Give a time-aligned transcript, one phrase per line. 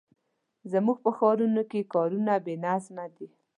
[0.71, 3.27] زموږ په ښارونو کې کارونه بې نظمه دي.